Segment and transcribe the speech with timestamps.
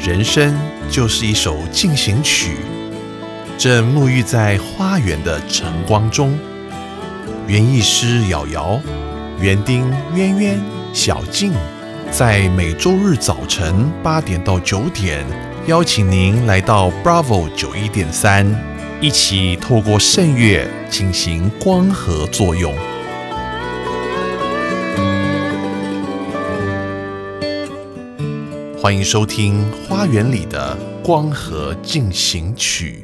[0.00, 0.56] 人生
[0.88, 2.58] 就是一首进行曲
[3.58, 6.38] 正沐浴在花园的晨光中
[7.46, 8.80] 园艺师瑶瑶
[9.40, 10.60] 园丁渊渊
[10.92, 11.52] 小静
[12.10, 15.26] 在每周日早晨八点到九点
[15.66, 18.46] 邀请您来到 bravo 九一点三
[19.00, 22.95] 一起透过圣乐进行光合作用。
[28.86, 33.02] 欢迎收听花园里的光合进行曲。